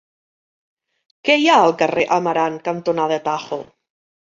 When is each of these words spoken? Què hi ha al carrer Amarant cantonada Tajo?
Què 1.29 1.35
hi 1.41 1.45
ha 1.51 1.59
al 1.67 1.75
carrer 1.83 2.07
Amarant 2.17 2.57
cantonada 2.71 3.21
Tajo? 3.31 3.63